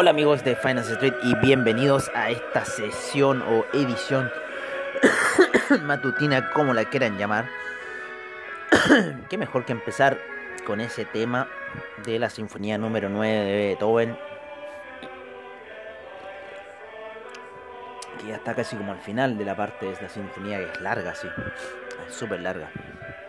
Hola 0.00 0.12
amigos 0.12 0.42
de 0.44 0.56
Finance 0.56 0.94
Street 0.94 1.12
y 1.22 1.34
bienvenidos 1.34 2.10
a 2.14 2.30
esta 2.30 2.64
sesión 2.64 3.42
o 3.42 3.66
edición 3.76 4.32
matutina, 5.82 6.52
como 6.54 6.72
la 6.72 6.86
quieran 6.86 7.18
llamar. 7.18 7.50
Qué 9.28 9.36
mejor 9.36 9.66
que 9.66 9.72
empezar 9.72 10.16
con 10.64 10.80
ese 10.80 11.04
tema 11.04 11.48
de 12.06 12.18
la 12.18 12.30
Sinfonía 12.30 12.78
número 12.78 13.10
9 13.10 13.44
de 13.44 13.52
Beethoven. 13.52 14.18
Que 18.18 18.28
ya 18.28 18.36
está 18.36 18.54
casi 18.54 18.76
como 18.76 18.92
al 18.92 19.00
final 19.00 19.36
de 19.36 19.44
la 19.44 19.54
parte 19.54 19.84
de 19.84 20.00
la 20.00 20.08
sinfonía, 20.08 20.56
que 20.60 20.72
es 20.72 20.80
larga, 20.80 21.14
sí. 21.14 21.28
Es 22.08 22.14
súper 22.14 22.40
larga. 22.40 22.70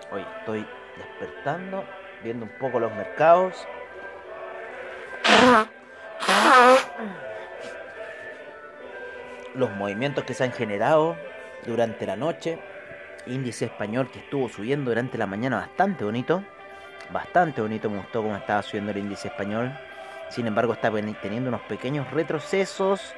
Hoy 0.10 0.26
estoy 0.40 0.66
despertando, 0.96 1.84
viendo 2.24 2.46
un 2.46 2.52
poco 2.60 2.80
los 2.80 2.94
mercados. 2.96 3.68
Los 9.54 9.72
movimientos 9.72 10.24
que 10.24 10.34
se 10.34 10.44
han 10.44 10.52
generado 10.52 11.18
durante 11.66 12.06
la 12.06 12.16
noche. 12.16 12.60
Índice 13.28 13.66
español 13.66 14.10
que 14.10 14.20
estuvo 14.20 14.50
subiendo 14.50 14.92
durante 14.92 15.18
la 15.18 15.28
mañana 15.28 15.58
bastante 15.58 16.04
bonito. 16.04 16.44
Bastante 17.12 17.62
bonito, 17.62 17.90
me 17.90 17.98
gustó 17.98 18.22
cómo 18.22 18.36
estaba 18.36 18.62
subiendo 18.62 18.92
el 18.92 18.98
índice 18.98 19.28
español. 19.28 19.72
Sin 20.30 20.48
embargo, 20.48 20.74
está 20.74 20.90
teniendo 21.22 21.50
unos 21.50 21.62
pequeños 21.62 22.10
retrocesos. 22.12 23.14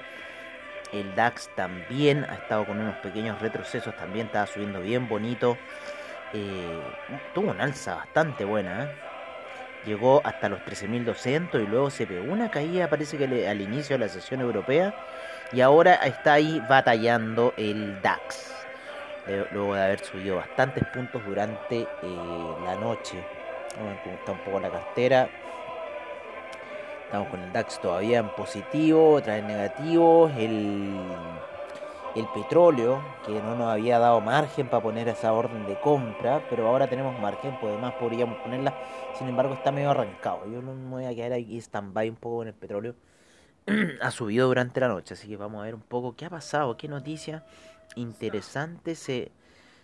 El 0.92 1.14
DAX 1.16 1.50
también 1.55 2.23
ha 2.23 2.36
estado 2.36 2.66
con 2.66 2.80
unos 2.80 2.95
pequeños 2.98 3.39
retrocesos. 3.39 3.95
También 3.95 4.27
estaba 4.27 4.48
subiendo 4.48 4.81
bien 4.81 5.08
bonito. 5.08 5.58
Eh, 6.33 6.81
tuvo 7.36 7.52
una 7.52 7.66
alza 7.66 7.95
bastante 7.95 8.45
buena. 8.45 8.83
¿eh? 8.83 8.95
Llegó 9.86 10.22
hasta 10.23 10.50
los 10.50 10.59
13.200 10.62 11.64
y 11.64 11.67
luego 11.67 11.89
se 11.89 12.08
pegó 12.08 12.31
una 12.31 12.50
caída, 12.50 12.89
parece 12.89 13.17
que 13.17 13.48
al 13.48 13.62
inicio 13.62 13.95
de 13.95 14.06
la 14.06 14.09
sesión 14.09 14.42
europea, 14.42 14.94
y 15.52 15.62
ahora 15.62 15.95
está 15.95 16.34
ahí 16.34 16.62
batallando 16.67 17.53
el 17.58 18.02
DAX, 18.02 18.54
luego 19.52 19.76
de 19.76 19.83
haber 19.83 19.99
subido 19.99 20.38
bastantes 20.38 20.83
puntos 20.94 21.23
durante 21.26 21.82
eh, 21.82 21.88
la 22.66 22.76
noche. 22.76 23.23
A 23.73 24.04
cómo 24.04 24.16
está 24.16 24.32
un 24.33 24.39
poco 24.39 24.60
la 24.60 24.70
cartera. 24.70 25.30
Estamos 27.05 27.27
con 27.30 27.42
el 27.42 27.52
DAX 27.52 27.80
todavía 27.80 28.20
en 28.20 28.30
positivo, 28.30 29.14
otra 29.14 29.36
vez 29.36 29.44
negativo. 29.44 30.32
El 30.38 31.00
el 32.16 32.28
petróleo, 32.28 33.02
que 33.26 33.42
no 33.42 33.56
nos 33.56 33.68
había 33.72 34.00
dado 34.00 34.22
margen 34.22 34.70
para 34.70 34.84
poner 34.84 35.08
esa 35.08 35.34
orden 35.34 35.66
de 35.66 35.80
compra, 35.80 36.46
pero 36.50 36.68
ahora 36.68 36.88
tenemos 36.88 37.20
margen, 37.20 37.58
pues 37.60 37.74
además 37.74 37.94
podríamos 38.00 38.38
ponerla, 38.40 38.76
sin 39.18 39.28
embargo 39.28 39.54
está 39.56 39.72
medio 39.72 39.92
arrancado. 39.92 40.46
Yo 40.46 40.62
no 40.62 40.74
me 40.74 40.90
voy 40.90 41.06
a 41.06 41.16
quedar 41.16 41.34
aquí 41.34 41.58
stand-by 41.58 42.10
un 42.10 42.16
poco 42.16 42.38
con 42.38 42.48
el 42.48 42.54
petróleo. 42.54 42.96
ha 44.02 44.12
subido 44.12 44.48
durante 44.48 44.80
la 44.80 44.90
noche, 44.90 45.14
así 45.14 45.28
que 45.28 45.38
vamos 45.38 45.62
a 45.62 45.66
ver 45.66 45.76
un 45.76 45.82
poco 45.82 46.16
qué 46.16 46.26
ha 46.26 46.30
pasado, 46.30 46.78
qué 46.78 46.88
noticia 46.88 47.44
interesante 47.96 48.95
se, 48.95 49.32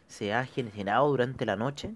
se 0.08 0.34
ha 0.34 0.46
generado 0.46 1.08
durante 1.08 1.46
la 1.46 1.56
noche. 1.56 1.94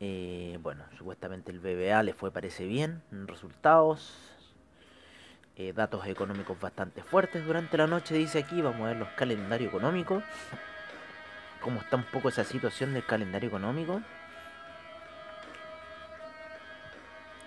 Eh, 0.00 0.58
bueno, 0.62 0.84
supuestamente 0.96 1.52
el 1.52 1.60
BBA 1.60 2.02
le 2.02 2.14
fue 2.14 2.30
parece 2.30 2.66
bien 2.66 3.02
resultados. 3.10 4.29
Eh, 5.60 5.74
datos 5.74 6.06
económicos 6.06 6.58
bastante 6.58 7.02
fuertes 7.02 7.44
durante 7.44 7.76
la 7.76 7.86
noche, 7.86 8.14
dice 8.14 8.38
aquí. 8.38 8.62
Vamos 8.62 8.80
a 8.80 8.86
ver 8.86 8.96
los 8.96 9.08
calendarios 9.10 9.68
económicos. 9.68 10.24
Cómo 11.60 11.80
está 11.80 11.96
un 11.96 12.04
poco 12.04 12.30
esa 12.30 12.44
situación 12.44 12.94
del 12.94 13.04
calendario 13.04 13.48
económico. 13.48 14.00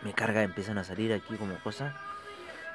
Me 0.03 0.13
carga, 0.13 0.43
empiezan 0.43 0.77
a 0.77 0.83
salir 0.83 1.11
aquí 1.11 1.35
como 1.37 1.55
cosas. 1.63 1.91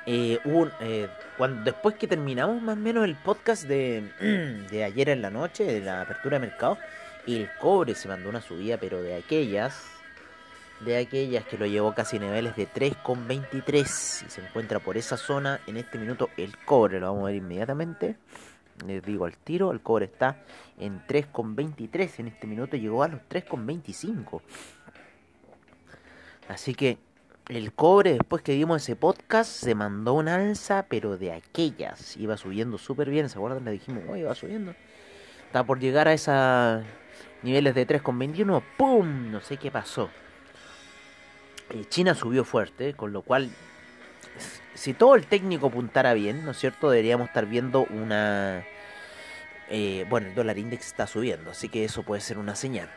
Eh, 0.07 0.41
eh, 0.81 1.09
cuando, 1.37 1.63
después 1.63 1.95
que 1.95 2.09
terminamos 2.09 2.61
más 2.61 2.77
o 2.77 2.81
menos 2.81 3.05
el 3.05 3.15
podcast 3.15 3.63
de, 3.63 4.11
de 4.73 4.83
ayer 4.83 5.09
en 5.09 5.23
la 5.23 5.31
noche, 5.31 5.63
de 5.63 5.81
la 5.83 6.01
apertura 6.01 6.41
de 6.41 6.49
mercado, 6.49 6.79
el 7.29 7.49
cobre 7.61 7.95
se 7.95 8.09
mandó 8.09 8.29
una 8.29 8.41
subida, 8.41 8.77
pero 8.77 9.01
de 9.03 9.15
aquellas 9.15 9.98
de 10.81 10.97
aquellas 10.97 11.45
que 11.45 11.59
lo 11.59 11.67
llevó 11.67 11.95
casi 11.95 12.19
niveles 12.19 12.55
de 12.57 12.69
3,23 12.69 14.27
y 14.27 14.31
se 14.31 14.41
encuentra 14.41 14.79
por 14.79 14.97
esa 14.97 15.17
zona 15.17 15.61
en 15.67 15.77
este 15.77 15.99
minuto 15.99 16.31
el 16.37 16.57
cobre, 16.59 17.01
lo 17.01 17.09
vamos 17.09 17.23
a 17.23 17.27
ver 17.27 17.37
inmediatamente. 17.37 18.17
Les 18.87 19.03
digo 19.03 19.25
al 19.25 19.37
tiro, 19.37 19.73
el 19.73 19.81
cobre 19.81 20.05
está 20.05 20.45
en 20.79 21.05
3,23 21.07 22.21
en 22.21 22.29
este 22.29 22.47
minuto, 22.47 22.77
llegó 22.77 23.03
a 23.03 23.09
los 23.09 23.21
3,25. 23.29 24.41
Así 26.49 26.75
que 26.75 26.99
el 27.49 27.73
cobre, 27.73 28.13
después 28.13 28.43
que 28.43 28.55
vimos 28.55 28.83
ese 28.83 28.95
podcast, 28.95 29.51
se 29.51 29.75
mandó 29.75 30.15
una 30.15 30.37
alza, 30.37 30.87
pero 30.89 31.17
de 31.17 31.33
aquellas. 31.33 32.17
Iba 32.17 32.37
subiendo 32.37 32.79
súper 32.79 33.11
bien, 33.11 33.29
¿se 33.29 33.39
acuerdan? 33.39 33.65
Le 33.65 33.73
dijimos, 33.73 34.05
oh, 34.09 34.17
iba 34.17 34.35
subiendo. 34.35 34.75
Está 35.47 35.65
por 35.65 35.81
llegar 35.81 36.09
a 36.09 36.13
esos 36.13 36.85
niveles 37.43 37.75
de 37.75 37.87
3,21, 37.87 38.63
¡pum! 38.77 39.33
No 39.33 39.41
sé 39.41 39.57
qué 39.57 39.71
pasó. 39.71 40.09
Eh, 41.71 41.85
China 41.89 42.15
subió 42.15 42.45
fuerte, 42.45 42.95
con 42.95 43.13
lo 43.13 43.23
cual, 43.23 43.51
si 44.75 44.95
todo 44.95 45.15
el 45.15 45.27
técnico 45.27 45.67
apuntara 45.67 46.15
bien, 46.15 46.45
¿no 46.45 46.53
es 46.53 46.59
cierto? 46.59 46.91
Deberíamos 46.91 47.29
estar 47.29 47.47
viendo 47.47 47.87
una... 47.91 48.65
Eh, 49.71 50.07
bueno, 50.09 50.29
el 50.29 50.35
dólar 50.35 50.57
index 50.57 50.87
está 50.87 51.07
subiendo, 51.07 51.51
así 51.51 51.69
que 51.69 51.85
eso 51.85 52.03
puede 52.03 52.23
ser 52.23 52.39
una 52.39 52.55
señal. 52.55 52.89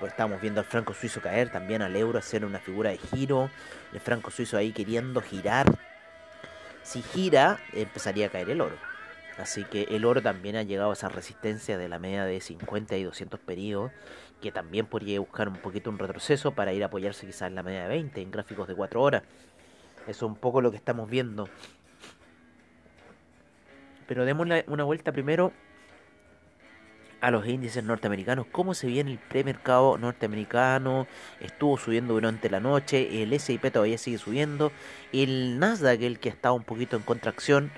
Pues 0.00 0.12
estamos 0.12 0.40
viendo 0.40 0.60
al 0.60 0.66
franco 0.66 0.94
suizo 0.94 1.20
caer, 1.20 1.50
también 1.50 1.82
al 1.82 1.94
euro 1.94 2.18
hacer 2.18 2.44
una 2.44 2.58
figura 2.58 2.90
de 2.90 2.98
giro, 2.98 3.50
el 3.92 4.00
franco 4.00 4.30
suizo 4.30 4.56
ahí 4.56 4.72
queriendo 4.72 5.20
girar. 5.20 5.66
Si 6.82 7.02
gira, 7.02 7.60
empezaría 7.72 8.26
a 8.26 8.30
caer 8.30 8.50
el 8.50 8.60
oro. 8.60 8.76
Así 9.38 9.64
que 9.64 9.84
el 9.90 10.04
oro 10.04 10.20
también 10.20 10.56
ha 10.56 10.64
llegado 10.64 10.90
a 10.90 10.94
esa 10.94 11.08
resistencia 11.08 11.78
de 11.78 11.88
la 11.88 11.98
media 11.98 12.24
de 12.24 12.40
50 12.40 12.96
y 12.96 13.04
200 13.04 13.38
periodos, 13.38 13.92
que 14.42 14.50
también 14.50 14.86
podría 14.86 15.20
buscar 15.20 15.48
un 15.48 15.56
poquito 15.56 15.90
un 15.90 15.98
retroceso 15.98 16.52
para 16.52 16.72
ir 16.72 16.82
a 16.82 16.86
apoyarse 16.86 17.26
quizás 17.26 17.48
en 17.48 17.54
la 17.54 17.62
media 17.62 17.82
de 17.82 17.88
20, 17.88 18.20
en 18.20 18.30
gráficos 18.30 18.66
de 18.66 18.74
4 18.74 19.00
horas. 19.00 19.22
Eso 20.02 20.10
es 20.10 20.22
un 20.22 20.36
poco 20.36 20.60
lo 20.60 20.70
que 20.70 20.76
estamos 20.76 21.08
viendo. 21.08 21.48
Pero 24.08 24.24
demos 24.24 24.48
una 24.66 24.84
vuelta 24.84 25.12
primero 25.12 25.52
a 27.20 27.30
los 27.30 27.46
índices 27.46 27.84
norteamericanos. 27.84 28.46
¿Cómo 28.50 28.74
se 28.74 28.86
viene 28.86 29.12
el 29.12 29.18
premercado 29.18 29.98
norteamericano? 29.98 31.06
Estuvo 31.40 31.76
subiendo 31.76 32.14
durante 32.14 32.48
la 32.48 32.60
noche. 32.60 33.22
El 33.22 33.32
S&P 33.32 33.70
todavía 33.70 33.98
sigue 33.98 34.18
subiendo. 34.18 34.72
El 35.12 35.58
Nasdaq, 35.58 36.00
el 36.02 36.18
que 36.20 36.28
está 36.28 36.52
un 36.52 36.62
poquito 36.62 36.96
en 36.96 37.02
contracción, 37.02 37.70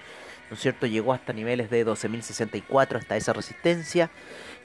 ¿no 0.51 0.55
es 0.55 0.61
cierto? 0.61 0.87
Llegó 0.87 1.13
hasta 1.13 1.33
niveles 1.33 1.71
de 1.71 1.87
12.064, 1.87 2.97
hasta 2.97 3.17
esa 3.17 3.33
resistencia, 3.33 4.11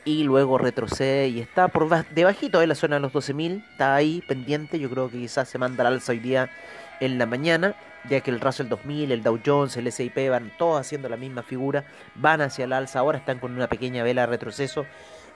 y 0.04 0.24
luego 0.24 0.58
retrocede 0.58 1.28
y 1.30 1.40
está 1.40 1.68
por 1.68 1.88
debajito 2.10 2.60
de 2.60 2.68
la 2.68 2.76
zona 2.76 2.96
de 2.96 3.02
los 3.02 3.14
12.000, 3.14 3.64
está 3.72 3.96
ahí 3.96 4.24
pendiente, 4.28 4.80
yo 4.80 4.90
creo 4.90 5.10
que 5.10 5.18
quizás 5.18 5.48
se 5.48 5.58
manda 5.58 5.86
al 5.86 5.94
alza 5.94 6.12
hoy 6.12 6.20
día 6.20 6.50
en 7.00 7.18
la 7.18 7.26
mañana, 7.26 7.76
ya 8.08 8.22
que 8.22 8.32
el 8.32 8.40
Russell 8.40 8.68
2000, 8.68 9.12
el 9.12 9.24
Dow 9.24 9.40
Jones, 9.44 9.78
el 9.78 9.88
S&P 9.88 10.30
van 10.30 10.52
todos 10.58 10.80
haciendo 10.80 11.10
la 11.10 11.18
misma 11.18 11.44
figura, 11.44 11.86
van 12.16 12.42
hacia 12.42 12.66
el 12.66 12.74
alza, 12.74 13.00
ahora 13.00 13.18
están 13.18 13.40
con 13.40 13.54
una 13.54 13.68
pequeña 13.68 14.04
vela 14.04 14.22
de 14.22 14.28
retroceso 14.28 14.86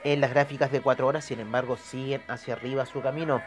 en 0.03 0.21
las 0.21 0.31
gráficas 0.31 0.71
de 0.71 0.81
4 0.81 1.07
horas, 1.07 1.25
sin 1.25 1.39
embargo 1.39 1.77
siguen 1.77 2.21
hacia 2.27 2.53
arriba 2.53 2.85
su 2.85 3.01
camino. 3.01 3.41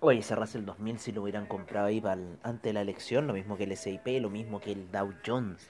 Oye, 0.00 0.20
ese 0.20 0.36
Russell 0.36 0.64
2000 0.64 1.00
si 1.00 1.10
lo 1.10 1.22
hubieran 1.22 1.46
comprado 1.46 1.86
ahí 1.86 2.00
para 2.00 2.20
antes 2.44 2.62
de 2.62 2.72
la 2.72 2.82
elección, 2.82 3.26
lo 3.26 3.32
mismo 3.32 3.56
que 3.56 3.64
el 3.64 3.72
S&P, 3.72 4.20
lo 4.20 4.30
mismo 4.30 4.60
que 4.60 4.70
el 4.70 4.90
Dow 4.92 5.12
Jones. 5.26 5.68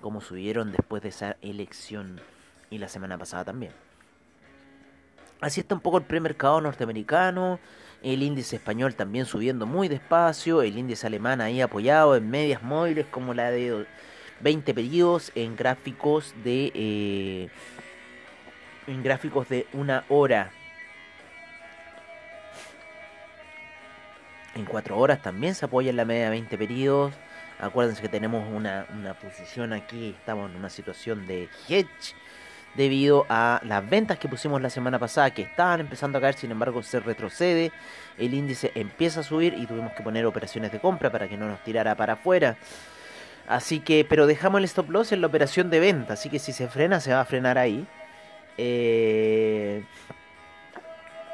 Como 0.00 0.20
subieron 0.20 0.72
después 0.72 1.00
de 1.02 1.10
esa 1.10 1.36
elección 1.40 2.20
y 2.70 2.78
la 2.78 2.88
semana 2.88 3.16
pasada 3.16 3.44
también. 3.44 3.72
Así 5.40 5.60
está 5.60 5.76
un 5.76 5.80
poco 5.80 5.98
el 5.98 6.04
premercado 6.04 6.60
norteamericano, 6.60 7.60
el 8.02 8.22
índice 8.22 8.56
español 8.56 8.96
también 8.96 9.26
subiendo 9.26 9.64
muy 9.64 9.86
despacio, 9.86 10.62
el 10.62 10.76
índice 10.76 11.06
alemán 11.06 11.40
ahí 11.40 11.60
apoyado 11.60 12.16
en 12.16 12.28
medias 12.28 12.64
móviles 12.64 13.06
como 13.06 13.32
la 13.32 13.52
de 13.52 13.86
20 14.40 14.74
periodos 14.74 15.30
en 15.36 15.54
gráficos 15.54 16.34
de 16.42 16.72
eh, 16.74 17.48
en 18.88 19.02
gráficos 19.04 19.48
de 19.48 19.68
una 19.72 20.04
hora. 20.08 20.50
En 24.54 24.64
4 24.64 24.96
horas 24.96 25.20
también 25.20 25.54
se 25.54 25.64
apoya 25.64 25.90
en 25.90 25.96
la 25.96 26.04
media 26.04 26.24
de 26.24 26.30
20 26.30 26.58
periodos. 26.58 27.14
Acuérdense 27.58 28.02
que 28.02 28.08
tenemos 28.08 28.46
una, 28.52 28.86
una 28.94 29.14
posición 29.14 29.72
aquí, 29.72 30.14
estamos 30.18 30.50
en 30.50 30.56
una 30.56 30.70
situación 30.70 31.26
de 31.26 31.48
hedge 31.68 32.14
debido 32.74 33.26
a 33.28 33.60
las 33.64 33.88
ventas 33.88 34.18
que 34.18 34.28
pusimos 34.28 34.60
la 34.60 34.70
semana 34.70 34.98
pasada 34.98 35.32
que 35.32 35.42
estaban 35.42 35.80
empezando 35.80 36.18
a 36.18 36.20
caer, 36.20 36.34
sin 36.34 36.50
embargo 36.50 36.82
se 36.82 37.00
retrocede, 37.00 37.72
el 38.18 38.34
índice 38.34 38.72
empieza 38.74 39.20
a 39.20 39.22
subir 39.22 39.54
y 39.56 39.66
tuvimos 39.66 39.92
que 39.92 40.02
poner 40.02 40.26
operaciones 40.26 40.72
de 40.72 40.80
compra 40.80 41.10
para 41.10 41.28
que 41.28 41.36
no 41.36 41.46
nos 41.48 41.62
tirara 41.62 41.94
para 41.94 42.14
afuera. 42.14 42.56
Así 43.46 43.80
que, 43.80 44.06
pero 44.08 44.26
dejamos 44.26 44.58
el 44.58 44.64
stop 44.64 44.90
loss 44.90 45.12
en 45.12 45.20
la 45.20 45.26
operación 45.26 45.70
de 45.70 45.80
venta, 45.80 46.14
así 46.14 46.30
que 46.30 46.38
si 46.38 46.52
se 46.52 46.66
frena 46.68 47.00
se 47.00 47.12
va 47.12 47.20
a 47.20 47.24
frenar 47.24 47.58
ahí. 47.58 47.86
Eh, 48.56 49.84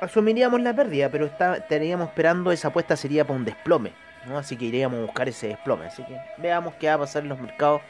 asumiríamos 0.01 0.61
la 0.61 0.75
pérdida, 0.75 1.11
pero 1.11 1.27
estaríamos 1.27 2.09
esperando 2.09 2.53
esa 2.53 2.69
apuesta 2.69 2.97
sería 2.97 3.25
para 3.25 3.39
un 3.39 3.45
desplome, 3.45 3.93
¿no? 4.27 4.39
así 4.39 4.57
que 4.57 4.67
iríamos 4.67 4.99
a 4.99 5.03
buscar 5.03 5.29
ese 5.29 5.49
desplome. 5.49 5.87
Así 5.87 6.05
que 6.05 6.19
veamos 6.39 6.75
qué 6.75 6.89
va 6.89 6.95
a 6.95 6.99
pasar 6.99 7.23
en 7.23 7.29
los 7.29 7.41
mercados 7.41 7.83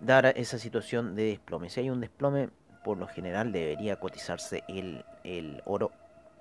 dar 0.00 0.26
esa 0.36 0.58
situación 0.58 1.14
de 1.14 1.24
desplome. 1.24 1.70
Si 1.70 1.80
hay 1.80 1.90
un 1.90 2.00
desplome, 2.00 2.48
por 2.84 2.98
lo 2.98 3.06
general 3.06 3.52
debería 3.52 3.96
cotizarse 3.96 4.64
el, 4.68 5.04
el 5.24 5.62
oro 5.66 5.92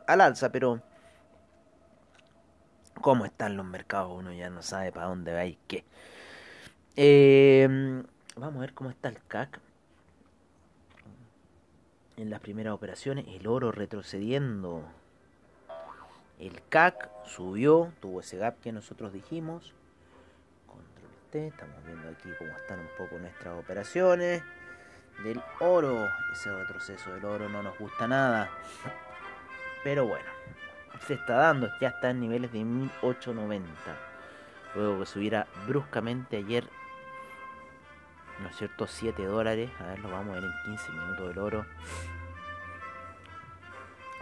al 0.08 0.22
alza, 0.22 0.52
pero 0.52 0.82
cómo 3.02 3.26
están 3.26 3.58
los 3.58 3.66
mercados, 3.66 4.12
uno 4.18 4.34
ya 4.34 4.50
no 4.50 4.62
sabe 4.62 4.92
para 4.92 5.08
dónde 5.08 5.34
va 5.34 5.46
y 5.46 5.58
qué. 5.68 5.84
Eh, 6.96 7.68
vamos 8.36 8.58
a 8.58 8.62
ver 8.62 8.74
cómo 8.74 8.90
está 8.90 9.10
el 9.10 9.18
CAC. 9.28 9.60
En 12.18 12.30
las 12.30 12.42
primeras 12.42 12.74
operaciones, 12.74 13.26
el 13.30 13.48
oro 13.48 13.72
retrocediendo. 13.72 14.84
El 16.40 16.62
CAC 16.70 17.10
subió, 17.26 17.92
tuvo 18.00 18.22
ese 18.22 18.38
gap 18.38 18.62
que 18.62 18.72
nosotros 18.72 19.12
dijimos. 19.12 19.74
Control 20.66 21.12
T, 21.32 21.48
estamos 21.48 21.86
viendo 21.86 22.08
aquí 22.08 22.30
cómo 22.38 22.52
están 22.52 22.80
un 22.80 22.88
poco 22.98 23.20
nuestras 23.20 23.60
operaciones 23.60 24.42
del 25.22 25.42
oro. 25.60 26.08
Ese 26.32 26.50
retroceso 26.50 27.14
del 27.14 27.26
oro 27.26 27.50
no 27.50 27.62
nos 27.62 27.78
gusta 27.78 28.08
nada. 28.08 28.50
Pero 29.84 30.08
bueno, 30.08 30.26
se 31.06 31.16
está 31.16 31.36
dando, 31.36 31.70
ya 31.82 31.90
está 31.90 32.12
en 32.12 32.22
niveles 32.22 32.54
de 32.54 32.64
1890. 32.64 33.70
Luego 34.76 35.00
que 35.00 35.06
subiera 35.08 35.46
bruscamente 35.68 36.38
ayer, 36.38 36.70
¿no 38.42 38.48
es 38.48 38.56
cierto? 38.56 38.88
7 38.88 39.26
dólares. 39.26 39.70
A 39.82 39.88
ver, 39.88 40.00
lo 40.00 40.10
vamos 40.10 40.38
a 40.38 40.40
ver 40.40 40.46
en 40.46 40.78
15 40.78 40.92
minutos 40.94 41.28
del 41.28 41.38
oro. 41.40 41.66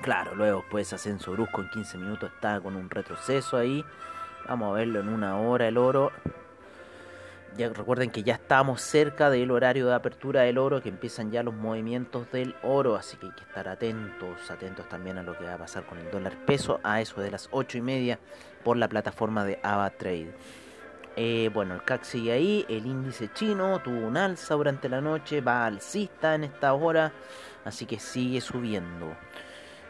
Claro, 0.01 0.35
luego 0.35 0.63
pues 0.69 0.93
ascenso 0.93 1.31
brusco 1.31 1.61
en 1.61 1.69
15 1.69 1.97
minutos 1.97 2.31
está 2.33 2.59
con 2.59 2.75
un 2.75 2.89
retroceso 2.89 3.57
ahí. 3.57 3.83
Vamos 4.47 4.71
a 4.71 4.77
verlo 4.77 4.99
en 4.99 5.09
una 5.09 5.37
hora 5.37 5.67
el 5.67 5.77
oro 5.77 6.11
recuerden 7.65 8.11
que 8.11 8.23
ya 8.23 8.35
estamos 8.35 8.81
cerca 8.81 9.29
del 9.29 9.49
horario 9.49 9.87
de 9.87 9.95
apertura 9.95 10.41
del 10.41 10.57
oro, 10.57 10.81
que 10.81 10.89
empiezan 10.89 11.31
ya 11.31 11.41
los 11.41 11.53
movimientos 11.53 12.31
del 12.31 12.55
oro, 12.61 12.95
así 12.95 13.17
que 13.17 13.27
hay 13.27 13.31
que 13.31 13.41
estar 13.41 13.67
atentos, 13.67 14.51
atentos 14.51 14.87
también 14.87 15.17
a 15.17 15.23
lo 15.23 15.35
que 15.37 15.45
va 15.45 15.55
a 15.55 15.57
pasar 15.57 15.85
con 15.85 15.97
el 15.97 16.11
dólar 16.11 16.33
peso, 16.45 16.79
a 16.83 17.01
eso 17.01 17.19
de 17.21 17.31
las 17.31 17.49
8 17.51 17.79
y 17.79 17.81
media 17.81 18.19
por 18.63 18.77
la 18.77 18.87
plataforma 18.87 19.43
de 19.43 19.59
AvaTrade. 19.63 20.33
Eh, 21.15 21.49
bueno, 21.51 21.73
el 21.73 21.83
CAC 21.83 22.03
sigue 22.03 22.31
ahí, 22.31 22.65
el 22.69 22.85
índice 22.85 23.29
chino 23.33 23.79
tuvo 23.79 24.05
un 24.05 24.17
alza 24.17 24.53
durante 24.53 24.87
la 24.87 25.01
noche, 25.01 25.41
va 25.41 25.65
alcista 25.65 26.35
en 26.35 26.43
esta 26.43 26.73
hora, 26.73 27.11
así 27.65 27.87
que 27.87 27.97
sigue 27.97 28.39
subiendo. 28.39 29.15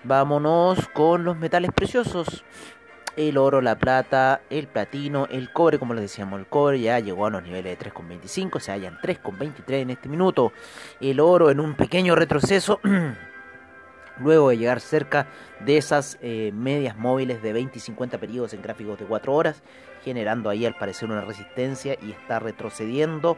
Vámonos 0.04 0.88
con 0.90 1.24
los 1.24 1.38
metales 1.38 1.72
preciosos 1.74 2.44
el 3.18 3.38
oro, 3.38 3.62
la 3.62 3.78
plata, 3.78 4.42
el 4.50 4.68
platino, 4.68 5.28
el 5.30 5.52
cobre, 5.52 5.80
como 5.80 5.96
les 5.96 6.04
decíamos, 6.04 6.40
el 6.40 6.46
cobre 6.46 6.80
ya 6.80 7.00
llegó 7.00 7.26
a 7.26 7.32
los 7.32 7.42
niveles 7.42 7.78
de 7.78 7.92
3,25, 7.92 8.60
se 8.60 8.72
hallan 8.72 9.00
3,23 9.02 9.74
en 9.74 9.90
este 9.90 10.08
minuto. 10.08 10.54
El 11.02 11.20
oro 11.20 11.50
en 11.50 11.60
un 11.60 11.74
pequeño 11.74 12.16
retroceso. 12.16 12.80
Luego 14.20 14.50
de 14.50 14.58
llegar 14.58 14.80
cerca 14.80 15.28
de 15.60 15.78
esas 15.78 16.18
eh, 16.22 16.52
medias 16.52 16.98
móviles 16.98 17.42
de 17.44 17.54
20 17.54 17.78
y 17.78 17.82
50 17.82 18.18
periodos 18.18 18.54
en 18.54 18.64
gráficos 18.64 18.98
de 18.98 19.06
4 19.06 19.34
horas, 19.34 19.62
generando 20.04 20.50
ahí 20.50 20.66
al 20.66 20.76
parecer 20.76 21.10
una 21.10 21.22
resistencia 21.22 21.98
y 22.02 22.12
está 22.12 22.40
retrocediendo. 22.40 23.38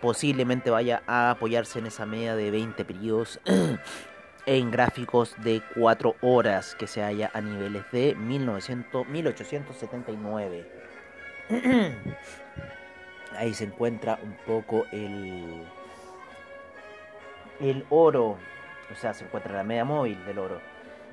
Posiblemente 0.00 0.70
vaya 0.70 1.02
a 1.06 1.30
apoyarse 1.30 1.78
en 1.80 1.86
esa 1.86 2.06
media 2.06 2.36
de 2.36 2.50
20 2.52 2.84
periodos 2.84 3.40
en 4.46 4.70
gráficos 4.70 5.34
de 5.42 5.62
4 5.74 6.16
horas 6.20 6.74
que 6.74 6.86
se 6.86 7.02
halla 7.02 7.30
a 7.32 7.40
niveles 7.40 7.84
de 7.92 8.14
1900, 8.14 9.06
1879. 9.06 10.66
Ahí 13.36 13.54
se 13.54 13.64
encuentra 13.64 14.18
un 14.22 14.36
poco 14.46 14.86
el, 14.92 15.62
el 17.60 17.84
oro, 17.90 18.36
o 18.90 18.94
sea, 19.00 19.14
se 19.14 19.24
encuentra 19.24 19.54
la 19.54 19.64
media 19.64 19.84
móvil 19.84 20.24
del 20.26 20.38
oro. 20.38 20.60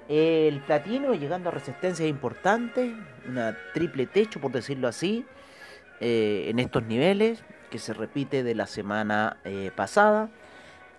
El 0.10 0.60
platino 0.62 1.14
llegando 1.14 1.50
a 1.50 1.52
resistencias 1.52 2.10
importantes, 2.10 2.94
una 3.28 3.56
triple 3.74 4.08
techo 4.08 4.42
por 4.42 4.52
decirlo 4.52 4.88
así, 4.88 5.26
eh, 6.02 6.48
en 6.50 6.60
estos 6.60 6.84
niveles 6.84 7.44
que 7.70 7.78
se 7.78 7.94
repite 7.94 8.42
de 8.42 8.56
la 8.56 8.66
semana 8.66 9.38
eh, 9.44 9.72
pasada, 9.76 10.30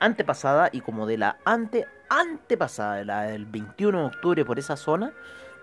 antepasada 0.00 0.70
y 0.73 0.81
como 0.81 1.06
de 1.06 1.19
la 1.19 1.38
ante 1.44 1.87
antepasada, 2.08 3.05
la 3.05 3.23
del 3.23 3.46
21 3.46 3.98
de 3.98 4.05
octubre 4.06 4.44
por 4.44 4.58
esa 4.58 4.77
zona, 4.77 5.13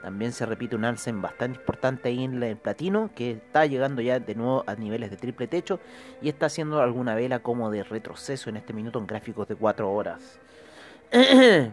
también 0.01 0.31
se 0.31 0.45
repite 0.45 0.75
un 0.75 0.85
alza 0.85 1.11
bastante 1.11 1.59
importante 1.59 2.09
ahí 2.09 2.23
en 2.23 2.41
el 2.41 2.55
platino, 2.55 3.09
que 3.15 3.31
está 3.31 3.65
llegando 3.65 4.01
ya 4.01 4.19
de 4.19 4.35
nuevo 4.35 4.63
a 4.67 4.75
niveles 4.75 5.09
de 5.09 5.17
triple 5.17 5.47
techo 5.47 5.79
y 6.21 6.29
está 6.29 6.45
haciendo 6.45 6.81
alguna 6.81 7.15
vela 7.15 7.39
como 7.39 7.71
de 7.71 7.83
retroceso 7.83 8.49
en 8.49 8.57
este 8.57 8.73
minuto 8.73 8.99
en 8.99 9.07
gráficos 9.07 9.47
de 9.47 9.55
4 9.55 9.91
horas. 9.91 10.39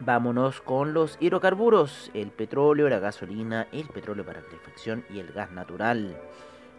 Vámonos 0.00 0.60
con 0.60 0.92
los 0.92 1.16
hidrocarburos, 1.20 2.10
el 2.14 2.30
petróleo, 2.30 2.88
la 2.88 2.98
gasolina, 2.98 3.68
el 3.70 3.86
petróleo 3.86 4.24
para 4.24 4.40
calefacción 4.40 5.04
y 5.08 5.20
el 5.20 5.32
gas 5.32 5.52
natural. 5.52 6.16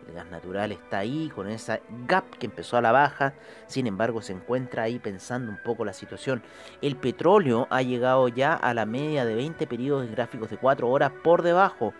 El 0.07 0.13
gas 0.13 0.29
natural 0.29 0.71
está 0.71 0.99
ahí 0.99 1.31
con 1.33 1.47
esa 1.49 1.79
gap 2.07 2.25
que 2.37 2.45
empezó 2.45 2.77
a 2.77 2.81
la 2.81 2.91
baja, 2.91 3.33
sin 3.67 3.87
embargo 3.87 4.21
se 4.21 4.33
encuentra 4.33 4.83
ahí 4.83 4.99
pensando 4.99 5.51
un 5.51 5.57
poco 5.63 5.83
la 5.83 5.93
situación. 5.93 6.43
El 6.81 6.95
petróleo 6.95 7.67
ha 7.71 7.81
llegado 7.81 8.27
ya 8.27 8.53
a 8.53 8.73
la 8.73 8.85
media 8.85 9.25
de 9.25 9.35
20 9.35 9.65
periodos 9.67 10.09
gráficos 10.11 10.49
de 10.49 10.57
4 10.57 10.87
horas 10.87 11.11
por 11.23 11.41
debajo. 11.41 11.93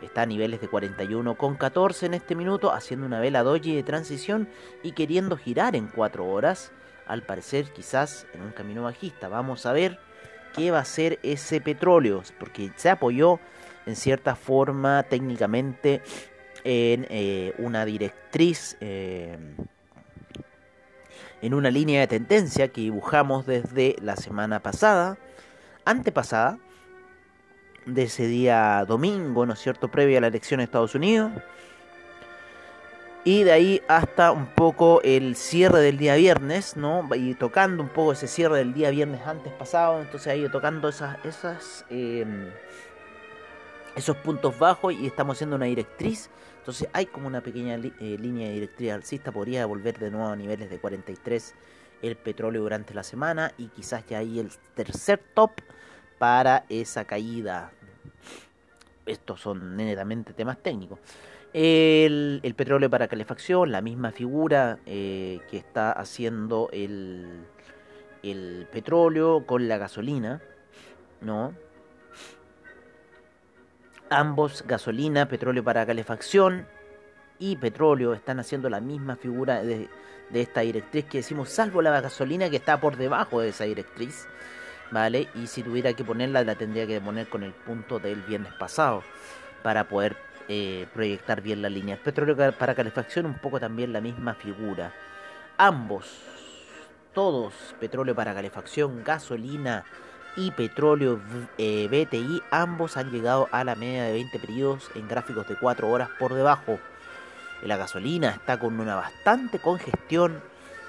Está 0.00 0.22
a 0.22 0.26
niveles 0.26 0.62
de 0.62 0.70
41,14 0.70 2.04
en 2.04 2.14
este 2.14 2.34
minuto, 2.34 2.72
haciendo 2.72 3.04
una 3.04 3.20
vela 3.20 3.42
doji 3.42 3.76
de 3.76 3.82
transición 3.82 4.48
y 4.82 4.92
queriendo 4.92 5.36
girar 5.36 5.76
en 5.76 5.88
4 5.88 6.26
horas. 6.26 6.72
Al 7.06 7.22
parecer 7.22 7.70
quizás 7.72 8.26
en 8.32 8.42
un 8.42 8.52
camino 8.52 8.84
bajista. 8.84 9.28
Vamos 9.28 9.66
a 9.66 9.72
ver 9.72 9.98
qué 10.54 10.70
va 10.70 10.78
a 10.78 10.82
hacer 10.82 11.18
ese 11.22 11.60
petróleo, 11.60 12.22
porque 12.38 12.70
se 12.76 12.88
apoyó 12.88 13.40
en 13.84 13.96
cierta 13.96 14.36
forma 14.36 15.02
técnicamente 15.02 16.02
en 16.64 17.06
eh, 17.10 17.54
una 17.58 17.84
directriz, 17.84 18.76
eh, 18.80 19.38
en 21.42 21.54
una 21.54 21.70
línea 21.70 22.00
de 22.00 22.06
tendencia 22.06 22.68
que 22.68 22.82
dibujamos 22.82 23.46
desde 23.46 23.96
la 24.00 24.16
semana 24.16 24.60
pasada, 24.60 25.18
antepasada, 25.84 26.58
de 27.86 28.04
ese 28.04 28.26
día 28.26 28.84
domingo, 28.86 29.46
¿no 29.46 29.54
es 29.54 29.58
cierto?, 29.58 29.90
previo 29.90 30.18
a 30.18 30.20
la 30.20 30.26
elección 30.26 30.58
de 30.58 30.64
Estados 30.64 30.94
Unidos. 30.94 31.32
Y 33.24 33.42
de 33.42 33.52
ahí 33.52 33.82
hasta 33.88 34.32
un 34.32 34.46
poco 34.46 35.02
el 35.02 35.36
cierre 35.36 35.80
del 35.80 35.98
día 35.98 36.14
viernes, 36.14 36.76
¿no? 36.76 37.06
Y 37.14 37.34
tocando 37.34 37.82
un 37.82 37.90
poco 37.90 38.12
ese 38.12 38.26
cierre 38.26 38.58
del 38.58 38.72
día 38.72 38.90
viernes 38.90 39.26
antes 39.26 39.52
pasado, 39.52 40.00
entonces 40.00 40.28
ahí 40.28 40.48
tocando 40.50 40.88
esas, 40.88 41.22
esas 41.24 41.84
eh, 41.90 42.24
esos 43.94 44.16
puntos 44.16 44.58
bajos 44.58 44.94
y 44.94 45.06
estamos 45.06 45.36
haciendo 45.36 45.56
una 45.56 45.66
directriz. 45.66 46.30
Entonces 46.60 46.88
hay 46.92 47.06
como 47.06 47.26
una 47.26 47.40
pequeña 47.40 47.74
eh, 47.74 48.16
línea 48.18 48.48
de 48.48 48.54
directriz 48.54 48.92
alcista. 48.92 49.32
Podría 49.32 49.64
volver 49.66 49.98
de 49.98 50.10
nuevo 50.10 50.28
a 50.28 50.36
niveles 50.36 50.68
de 50.68 50.78
43 50.78 51.54
el 52.02 52.16
petróleo 52.16 52.62
durante 52.62 52.94
la 52.94 53.02
semana 53.02 53.52
y 53.58 53.68
quizás 53.68 54.06
ya 54.06 54.18
ahí 54.18 54.38
el 54.38 54.50
tercer 54.74 55.20
top 55.34 55.52
para 56.18 56.64
esa 56.68 57.06
caída. 57.06 57.72
estos 59.06 59.40
son 59.40 59.76
netamente 59.76 60.34
temas 60.34 60.58
técnicos. 60.62 60.98
El, 61.52 62.54
petróleo 62.56 62.90
para 62.90 63.08
calefacción, 63.08 63.72
la 63.72 63.80
misma 63.80 64.12
figura 64.12 64.78
eh, 64.86 65.40
que 65.50 65.56
está 65.56 65.92
haciendo 65.92 66.68
el, 66.72 67.46
el 68.22 68.68
petróleo 68.70 69.46
con 69.46 69.66
la 69.66 69.78
gasolina, 69.78 70.42
¿no? 71.22 71.54
Ambos, 74.12 74.64
gasolina, 74.66 75.28
petróleo 75.28 75.62
para 75.62 75.86
calefacción 75.86 76.66
y 77.38 77.54
petróleo, 77.54 78.12
están 78.12 78.40
haciendo 78.40 78.68
la 78.68 78.80
misma 78.80 79.14
figura 79.14 79.62
de, 79.62 79.88
de 80.30 80.40
esta 80.40 80.62
directriz 80.62 81.04
que 81.04 81.18
decimos, 81.18 81.48
salvo 81.48 81.80
la 81.80 82.00
gasolina 82.00 82.50
que 82.50 82.56
está 82.56 82.80
por 82.80 82.96
debajo 82.96 83.40
de 83.40 83.50
esa 83.50 83.64
directriz, 83.64 84.26
¿vale? 84.90 85.28
Y 85.36 85.46
si 85.46 85.62
tuviera 85.62 85.92
que 85.92 86.02
ponerla, 86.02 86.42
la 86.42 86.56
tendría 86.56 86.88
que 86.88 87.00
poner 87.00 87.28
con 87.28 87.44
el 87.44 87.52
punto 87.52 88.00
del 88.00 88.20
viernes 88.22 88.52
pasado 88.54 89.04
para 89.62 89.84
poder 89.84 90.16
eh, 90.48 90.88
proyectar 90.92 91.40
bien 91.40 91.62
la 91.62 91.68
línea. 91.68 91.96
Petróleo 92.02 92.36
para 92.58 92.74
calefacción, 92.74 93.26
un 93.26 93.38
poco 93.38 93.60
también 93.60 93.92
la 93.92 94.00
misma 94.00 94.34
figura. 94.34 94.92
Ambos, 95.56 96.20
todos, 97.14 97.54
petróleo 97.78 98.16
para 98.16 98.34
calefacción, 98.34 99.04
gasolina 99.04 99.84
y 100.36 100.50
petróleo 100.52 101.20
eh, 101.58 101.88
BTI, 101.88 102.42
ambos 102.50 102.96
han 102.96 103.10
llegado 103.10 103.48
a 103.52 103.64
la 103.64 103.74
media 103.74 104.04
de 104.04 104.12
20 104.12 104.38
periodos 104.38 104.90
en 104.94 105.08
gráficos 105.08 105.46
de 105.48 105.56
4 105.56 105.88
horas 105.88 106.08
por 106.18 106.34
debajo. 106.34 106.78
La 107.62 107.76
gasolina 107.76 108.30
está 108.30 108.58
con 108.58 108.78
una 108.80 108.94
bastante 108.94 109.58
congestión 109.58 110.42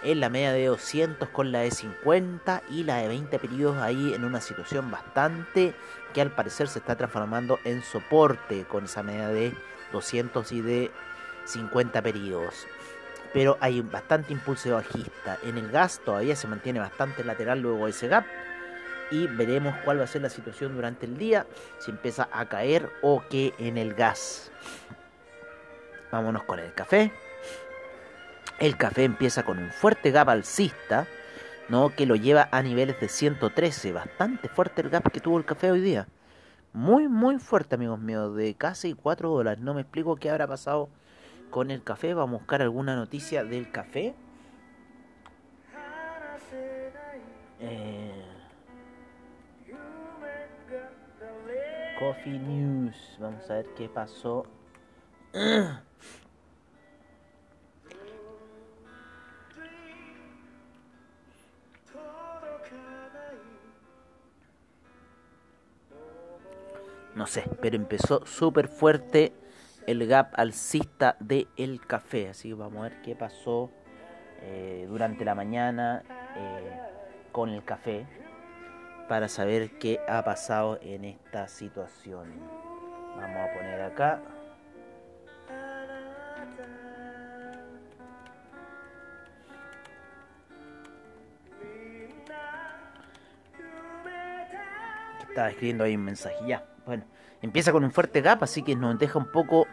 en 0.04 0.20
la 0.20 0.30
media 0.30 0.52
de 0.52 0.66
200 0.66 1.30
con 1.30 1.52
la 1.52 1.60
de 1.60 1.72
50 1.72 2.64
y 2.70 2.84
la 2.84 2.98
de 2.98 3.08
20 3.08 3.40
periodos 3.40 3.78
ahí 3.78 4.14
en 4.14 4.24
una 4.24 4.42
situación 4.42 4.90
bastante 4.90 5.76
que 6.14 6.22
al 6.22 6.32
parecer 6.32 6.68
se 6.68 6.80
está 6.80 6.96
transformando 6.96 7.60
en 7.64 7.84
soporte 7.84 8.66
con 8.66 8.86
esa 8.86 9.04
media 9.04 9.28
de 9.28 9.54
200 9.92 10.52
y 10.52 10.62
de 10.62 10.92
50 11.46 12.02
periodos. 12.02 12.68
Pero 13.34 13.58
hay 13.62 13.82
bastante 13.82 14.34
impulso 14.34 14.74
bajista. 14.74 15.38
En 15.44 15.58
el 15.58 15.72
gas 15.72 16.02
todavía 16.04 16.36
se 16.36 16.48
mantiene 16.48 16.80
bastante 16.80 17.24
lateral 17.24 17.62
luego 17.62 17.86
de 17.86 17.92
ese 17.92 18.08
gap. 18.08 18.26
Y 19.12 19.28
veremos 19.28 19.76
cuál 19.84 20.00
va 20.00 20.06
a 20.06 20.08
ser 20.08 20.22
la 20.22 20.30
situación 20.30 20.74
durante 20.74 21.06
el 21.06 21.18
día. 21.18 21.46
Si 21.80 21.92
empieza 21.92 22.30
a 22.32 22.46
caer 22.48 22.90
o 23.02 23.24
que 23.30 23.54
en 23.60 23.78
el 23.78 23.94
gas. 23.94 24.52
Vámonos 26.12 26.44
con 26.44 26.60
el 26.60 26.74
café. 26.74 27.12
El 28.60 28.78
café 28.78 29.04
empieza 29.04 29.44
con 29.44 29.58
un 29.58 29.72
fuerte 29.72 30.12
gap 30.12 30.30
alcista, 30.30 31.08
¿no? 31.68 31.90
que 31.90 32.06
lo 32.06 32.16
lleva 32.16 32.48
a 32.52 32.62
niveles 32.62 33.00
de 33.00 33.10
113. 33.10 33.92
Bastante 33.92 34.50
fuerte 34.50 34.82
el 34.82 34.90
gap 34.90 35.12
que 35.12 35.20
tuvo 35.20 35.38
el 35.38 35.46
café 35.46 35.72
hoy 35.72 35.82
día. 35.82 36.08
Muy, 36.74 37.08
muy 37.08 37.38
fuerte, 37.40 37.76
amigos 37.76 38.00
míos, 38.00 38.36
de 38.36 38.56
casi 38.56 38.94
4 38.94 39.30
dólares. 39.30 39.62
No 39.62 39.74
me 39.74 39.82
explico 39.82 40.16
qué 40.16 40.30
habrá 40.30 40.48
pasado 40.48 40.90
con 41.50 41.70
el 41.70 41.84
café. 41.84 42.14
Vamos 42.14 42.36
a 42.36 42.38
buscar 42.40 42.62
alguna 42.62 42.96
noticia 42.96 43.44
del 43.44 43.72
café. 43.72 44.16
Coffee 52.02 52.40
News. 52.40 52.96
Vamos 53.20 53.48
a 53.52 53.54
ver 53.58 53.68
qué 53.78 53.88
pasó. 53.88 54.48
no 67.14 67.28
sé, 67.28 67.44
pero 67.62 67.76
empezó 67.76 68.26
súper 68.26 68.68
fuerte 68.68 69.32
el 69.86 70.08
gap 70.08 70.34
alcista 70.34 71.18
del 71.20 71.48
el 71.56 71.86
café. 71.86 72.30
Así 72.30 72.50
que 72.50 72.56
vamos 72.56 72.80
a 72.80 72.90
ver 72.90 73.04
qué 73.04 73.16
pasó 73.16 73.70
eh, 74.42 74.88
durante 74.90 75.24
la 75.24 75.36
mañana 75.36 76.02
eh, 76.36 76.80
con 77.32 77.50
el 77.50 77.64
café 77.64 78.08
para 79.12 79.28
saber 79.28 79.72
qué 79.72 80.00
ha 80.08 80.24
pasado 80.24 80.80
en 80.82 81.04
esta 81.04 81.46
situación. 81.50 82.30
Vamos 83.18 83.42
a 83.42 83.54
poner 83.54 83.82
acá. 83.82 84.22
Estaba 95.28 95.50
escribiendo 95.50 95.84
ahí 95.84 95.98
un 95.98 96.06
mensaje 96.06 96.38
ya. 96.48 96.64
Bueno, 96.86 97.04
empieza 97.42 97.74
con 97.74 97.84
un 97.84 97.92
fuerte 97.92 98.22
gap, 98.22 98.42
así 98.42 98.64
que 98.64 98.78
nos 98.78 98.98
deja 98.98 99.20
un 99.20 99.30
poco 99.30 99.68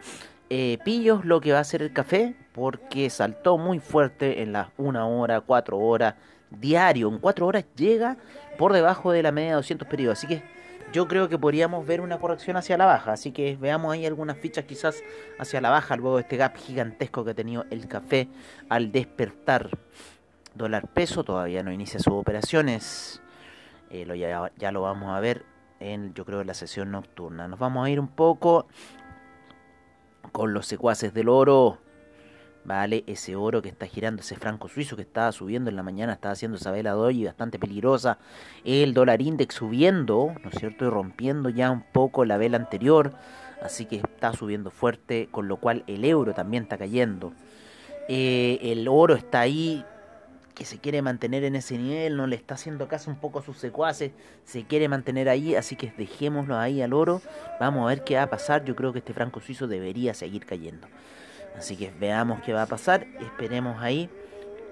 eh, 0.49 0.79
pillos 0.83 1.23
lo 1.23 1.39
que 1.39 1.53
va 1.53 1.59
a 1.59 1.63
ser 1.63 1.81
el 1.81 1.93
café, 1.93 2.35
porque 2.51 3.09
saltó 3.09 3.57
muy 3.57 3.79
fuerte 3.79 4.41
en 4.41 4.51
las 4.51 4.67
1 4.75 5.17
hora, 5.17 5.39
4 5.39 5.77
horas, 5.77 6.15
diario. 6.51 7.09
En 7.09 7.19
4 7.19 7.45
horas 7.45 7.65
llega 7.75 8.17
por 8.57 8.73
debajo 8.73 9.11
de 9.11 9.23
la 9.23 9.31
media 9.31 9.49
de 9.49 9.55
200 9.55 9.87
periodos. 9.87 10.17
Así 10.17 10.27
que 10.27 10.43
yo 10.91 11.07
creo 11.07 11.29
que 11.29 11.37
podríamos 11.37 11.85
ver 11.85 12.01
una 12.01 12.17
corrección 12.17 12.57
hacia 12.57 12.77
la 12.77 12.85
baja. 12.85 13.13
Así 13.13 13.31
que 13.31 13.57
veamos 13.57 13.93
ahí 13.93 14.05
algunas 14.05 14.37
fichas 14.37 14.65
quizás 14.65 15.03
hacia 15.37 15.61
la 15.61 15.69
baja 15.69 15.95
luego 15.95 16.17
de 16.17 16.23
este 16.23 16.37
gap 16.37 16.55
gigantesco 16.57 17.23
que 17.23 17.31
ha 17.31 17.35
tenido 17.35 17.65
el 17.69 17.87
café 17.87 18.27
al 18.69 18.91
despertar. 18.91 19.69
Dólar 20.55 20.87
peso 20.87 21.23
todavía 21.23 21.63
no 21.63 21.71
inicia 21.71 21.99
sus 21.99 22.13
operaciones. 22.13 23.21
Eh, 23.91 24.05
lo, 24.05 24.15
ya, 24.15 24.51
ya 24.57 24.71
lo 24.71 24.81
vamos 24.81 25.15
a 25.15 25.19
ver 25.19 25.45
en, 25.79 26.13
yo 26.13 26.25
creo, 26.25 26.43
la 26.43 26.53
sesión 26.53 26.91
nocturna. 26.91 27.47
Nos 27.47 27.59
vamos 27.59 27.85
a 27.85 27.89
ir 27.89 27.99
un 27.99 28.07
poco 28.07 28.67
con 30.31 30.53
los 30.53 30.65
secuaces 30.65 31.13
del 31.13 31.29
oro. 31.29 31.79
Vale, 32.65 33.03
ese 33.07 33.35
oro 33.35 33.61
que 33.61 33.69
está 33.69 33.87
girando, 33.87 34.21
ese 34.21 34.35
franco 34.35 34.67
suizo 34.67 34.95
que 34.95 35.01
estaba 35.01 35.31
subiendo 35.31 35.69
en 35.69 35.75
la 35.75 35.83
mañana, 35.83 36.13
estaba 36.13 36.33
haciendo 36.33 36.57
esa 36.57 36.71
vela 36.71 36.91
doy 36.91 37.25
bastante 37.25 37.57
peligrosa. 37.57 38.19
El 38.63 38.93
dólar 38.93 39.21
index 39.21 39.55
subiendo, 39.55 40.35
¿no 40.43 40.49
es 40.49 40.55
cierto? 40.59 40.85
Y 40.85 40.89
rompiendo 40.89 41.49
ya 41.49 41.71
un 41.71 41.81
poco 41.81 42.25
la 42.25 42.37
vela 42.37 42.57
anterior. 42.57 43.13
Así 43.61 43.85
que 43.85 43.97
está 43.97 44.33
subiendo 44.33 44.71
fuerte, 44.71 45.29
con 45.31 45.47
lo 45.47 45.57
cual 45.57 45.83
el 45.87 46.05
euro 46.05 46.33
también 46.33 46.63
está 46.63 46.77
cayendo. 46.77 47.33
Eh, 48.07 48.59
el 48.61 48.87
oro 48.87 49.15
está 49.15 49.41
ahí 49.41 49.83
que 50.59 50.65
se 50.65 50.77
quiere 50.77 51.01
mantener 51.01 51.45
en 51.45 51.55
ese 51.55 51.77
nivel, 51.77 52.17
no 52.17 52.27
le 52.27 52.35
está 52.35 52.55
haciendo 52.55 52.89
caso 52.89 53.09
un 53.09 53.15
poco 53.15 53.39
a 53.39 53.41
sus 53.41 53.57
secuaces, 53.57 54.11
se 54.43 54.65
quiere 54.65 54.89
mantener 54.89 55.29
ahí, 55.29 55.55
así 55.55 55.77
que 55.77 55.93
dejémoslo 55.97 56.57
ahí 56.57 56.81
al 56.81 56.91
oro, 56.91 57.21
vamos 57.61 57.83
a 57.83 57.87
ver 57.87 58.03
qué 58.03 58.15
va 58.15 58.23
a 58.23 58.29
pasar, 58.29 58.65
yo 58.65 58.75
creo 58.75 58.91
que 58.91 58.99
este 58.99 59.13
franco 59.13 59.39
suizo 59.39 59.67
debería 59.67 60.13
seguir 60.13 60.45
cayendo. 60.45 60.89
Así 61.57 61.75
que 61.75 61.91
veamos 61.99 62.41
qué 62.41 62.53
va 62.53 62.63
a 62.63 62.67
pasar, 62.67 63.05
esperemos 63.19 63.81
ahí 63.81 64.09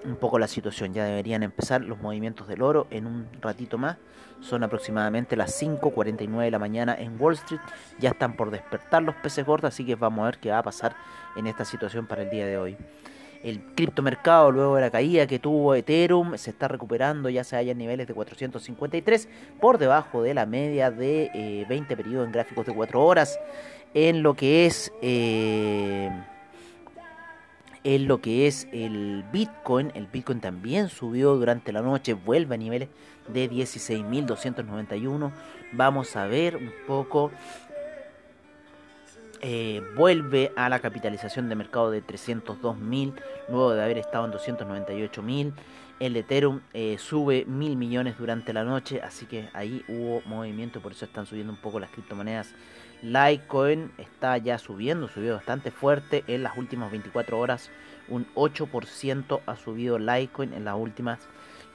un 0.04 0.16
poco 0.16 0.38
la 0.38 0.48
situación, 0.48 0.94
ya 0.94 1.04
deberían 1.04 1.42
empezar 1.42 1.82
los 1.82 2.00
movimientos 2.00 2.48
del 2.48 2.62
oro 2.62 2.86
en 2.90 3.06
un 3.06 3.28
ratito 3.40 3.78
más, 3.78 3.96
son 4.40 4.62
aproximadamente 4.62 5.36
las 5.36 5.60
5.49 5.60 6.44
de 6.44 6.50
la 6.50 6.58
mañana 6.58 6.96
en 6.98 7.20
Wall 7.20 7.34
Street, 7.34 7.60
ya 7.98 8.10
están 8.10 8.36
por 8.36 8.50
despertar 8.50 9.02
los 9.02 9.14
peces 9.16 9.44
gordos, 9.44 9.74
así 9.74 9.84
que 9.84 9.96
vamos 9.96 10.22
a 10.22 10.26
ver 10.26 10.38
qué 10.38 10.50
va 10.50 10.58
a 10.58 10.62
pasar 10.62 10.94
en 11.36 11.46
esta 11.46 11.64
situación 11.64 12.06
para 12.06 12.22
el 12.22 12.30
día 12.30 12.46
de 12.46 12.58
hoy. 12.58 12.76
El 13.42 13.60
criptomercado, 13.74 14.50
luego 14.50 14.74
de 14.76 14.80
la 14.80 14.90
caída 14.90 15.26
que 15.28 15.38
tuvo 15.38 15.74
Ethereum, 15.74 16.36
se 16.36 16.50
está 16.50 16.66
recuperando, 16.66 17.28
ya 17.28 17.44
se 17.44 17.54
halla 17.54 17.70
en 17.70 17.78
niveles 17.78 18.08
de 18.08 18.14
453, 18.14 19.28
por 19.60 19.78
debajo 19.78 20.22
de 20.22 20.34
la 20.34 20.44
media 20.44 20.90
de 20.90 21.64
20 21.68 21.92
eh, 21.92 21.96
periodos 21.96 22.26
en 22.26 22.32
gráficos 22.32 22.66
de 22.66 22.74
4 22.74 23.04
horas. 23.04 23.38
En 23.94 24.22
lo 24.22 24.34
que 24.34 24.66
es. 24.66 24.92
Eh, 25.02 26.10
en 27.84 28.08
lo 28.08 28.20
que 28.20 28.46
es 28.46 28.68
el 28.72 29.24
Bitcoin, 29.32 29.92
el 29.94 30.06
Bitcoin 30.06 30.40
también 30.40 30.88
subió 30.88 31.34
durante 31.36 31.72
la 31.72 31.82
noche, 31.82 32.14
vuelve 32.14 32.54
a 32.54 32.58
niveles 32.58 32.88
de 33.28 33.50
16.291. 33.50 35.32
Vamos 35.72 36.16
a 36.16 36.26
ver 36.26 36.56
un 36.56 36.72
poco 36.86 37.30
eh, 39.40 39.82
vuelve 39.96 40.52
a 40.56 40.68
la 40.68 40.80
capitalización 40.80 41.48
de 41.48 41.54
mercado 41.54 41.92
de 41.92 42.04
302.000 42.04 43.14
luego 43.48 43.72
de 43.72 43.82
haber 43.84 43.98
estado 43.98 44.24
en 44.24 44.32
298.000 44.32 45.52
el 46.00 46.16
Ethereum 46.16 46.60
eh, 46.72 46.96
sube 46.98 47.44
mil 47.46 47.76
millones 47.76 48.18
durante 48.18 48.52
la 48.52 48.64
noche 48.64 49.00
así 49.02 49.26
que 49.26 49.48
ahí 49.52 49.84
hubo 49.88 50.22
movimiento 50.26 50.80
por 50.80 50.92
eso 50.92 51.04
están 51.04 51.26
subiendo 51.26 51.52
un 51.52 51.58
poco 51.58 51.80
las 51.80 51.90
criptomonedas 51.90 52.54
Litecoin 53.02 53.92
está 53.98 54.36
ya 54.38 54.58
subiendo 54.58 55.08
subió 55.08 55.34
bastante 55.34 55.70
fuerte 55.70 56.24
en 56.26 56.42
las 56.42 56.56
últimas 56.56 56.90
24 56.90 57.38
horas 57.38 57.70
un 58.08 58.26
8% 58.34 59.40
ha 59.46 59.56
subido 59.56 59.98
Litecoin 59.98 60.52
en 60.52 60.64
las 60.64 60.76
últimas 60.76 61.20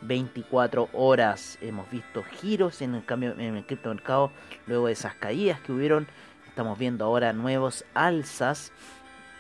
24 0.02 0.90
horas 0.94 1.58
hemos 1.62 1.90
visto 1.90 2.24
giros 2.24 2.82
en 2.82 2.96
el 2.96 3.06
cambio 3.06 3.34
en 3.34 3.56
el 3.56 3.66
criptomercado 3.66 4.32
luego 4.68 4.88
de 4.88 4.94
esas 4.94 5.16
caídas 5.16 5.60
que 5.62 5.72
hubieron 5.72 6.08
Estamos 6.54 6.78
viendo 6.78 7.04
ahora 7.04 7.34
nuevos 7.34 7.84
alzas. 7.96 8.72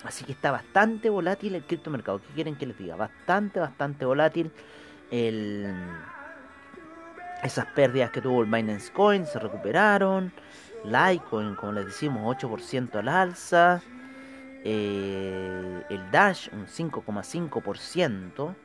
Así 0.03 0.25
que 0.25 0.33
está 0.33 0.51
bastante 0.51 1.09
volátil 1.09 1.55
el 1.55 1.63
criptomercado. 1.63 2.21
¿Qué 2.21 2.33
quieren 2.33 2.55
que 2.55 2.65
les 2.65 2.77
diga? 2.77 2.95
Bastante, 2.95 3.59
bastante 3.59 4.05
volátil. 4.05 4.51
El... 5.09 5.73
Esas 7.41 7.65
pérdidas 7.67 8.11
que 8.11 8.21
tuvo 8.21 8.41
el 8.41 8.49
Binance 8.49 8.91
Coin 8.91 9.25
se 9.25 9.39
recuperaron. 9.39 10.33
Litecoin, 10.83 11.55
como 11.55 11.73
les 11.73 11.85
decimos, 11.85 12.37
8% 12.37 12.95
al 12.95 13.07
alza. 13.07 13.81
Eh, 14.65 15.83
el 15.89 16.11
Dash 16.11 16.49
un 16.53 16.67
5,5%. 16.67 18.55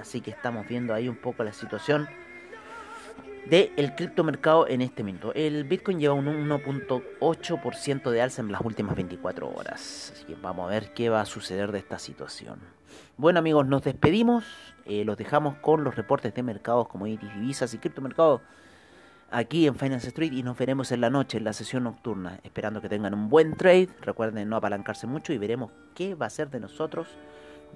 Así 0.00 0.20
que 0.20 0.30
estamos 0.30 0.66
viendo 0.66 0.92
ahí 0.92 1.08
un 1.08 1.16
poco 1.16 1.42
la 1.44 1.52
situación 1.52 2.08
del 3.48 3.72
el 3.76 3.94
criptomercado 3.94 4.66
en 4.68 4.82
este 4.82 5.02
minuto. 5.02 5.32
El 5.34 5.64
Bitcoin 5.64 6.00
lleva 6.00 6.14
un 6.14 6.26
1.8% 6.26 8.10
de 8.10 8.22
alza 8.22 8.42
en 8.42 8.50
las 8.50 8.60
últimas 8.60 8.96
24 8.96 9.48
horas. 9.48 10.12
Así 10.14 10.24
que 10.24 10.34
vamos 10.34 10.66
a 10.66 10.70
ver 10.70 10.92
qué 10.92 11.08
va 11.08 11.20
a 11.20 11.26
suceder 11.26 11.70
de 11.72 11.78
esta 11.78 11.98
situación. 11.98 12.58
Bueno 13.16 13.38
amigos, 13.38 13.66
nos 13.66 13.82
despedimos. 13.82 14.44
Eh, 14.84 15.04
los 15.04 15.16
dejamos 15.16 15.56
con 15.56 15.84
los 15.84 15.96
reportes 15.96 16.34
de 16.34 16.42
mercados, 16.42 16.88
como 16.88 17.06
divisas 17.06 17.72
y 17.74 17.78
criptomercados 17.78 18.40
aquí 19.30 19.66
en 19.66 19.74
Finance 19.74 20.08
Street 20.08 20.32
y 20.32 20.42
nos 20.42 20.56
veremos 20.56 20.92
en 20.92 21.00
la 21.00 21.10
noche, 21.10 21.38
en 21.38 21.44
la 21.44 21.52
sesión 21.52 21.84
nocturna, 21.84 22.38
esperando 22.44 22.80
que 22.80 22.88
tengan 22.88 23.14
un 23.14 23.28
buen 23.28 23.56
trade. 23.56 23.88
Recuerden 24.00 24.48
no 24.48 24.56
apalancarse 24.56 25.06
mucho 25.06 25.32
y 25.32 25.38
veremos 25.38 25.70
qué 25.94 26.14
va 26.14 26.26
a 26.26 26.30
ser 26.30 26.50
de 26.50 26.60
nosotros 26.60 27.08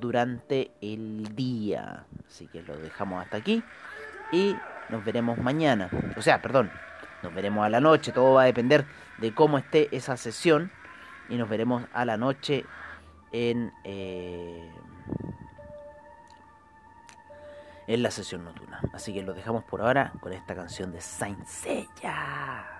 durante 0.00 0.72
el 0.80 1.34
día. 1.34 2.06
Así 2.26 2.46
que 2.46 2.62
lo 2.62 2.76
dejamos 2.76 3.22
hasta 3.22 3.36
aquí 3.36 3.62
y 4.32 4.56
nos 4.88 5.04
veremos 5.04 5.38
mañana. 5.38 5.90
O 6.16 6.22
sea, 6.22 6.42
perdón, 6.42 6.70
nos 7.22 7.34
veremos 7.34 7.64
a 7.64 7.68
la 7.68 7.80
noche. 7.80 8.12
Todo 8.12 8.34
va 8.34 8.42
a 8.42 8.46
depender 8.46 8.84
de 9.18 9.34
cómo 9.34 9.58
esté 9.58 9.94
esa 9.94 10.16
sesión 10.16 10.70
y 11.28 11.36
nos 11.36 11.48
veremos 11.48 11.84
a 11.92 12.04
la 12.04 12.16
noche 12.16 12.64
en... 13.32 13.72
Eh, 13.84 14.70
en 17.86 18.04
la 18.04 18.12
sesión 18.12 18.44
nocturna. 18.44 18.80
Así 18.92 19.12
que 19.12 19.22
lo 19.22 19.34
dejamos 19.34 19.64
por 19.64 19.82
ahora 19.82 20.12
con 20.20 20.32
esta 20.32 20.54
canción 20.54 20.92
de 20.92 21.00
Saint 21.00 21.44
Seiya. 21.44 22.79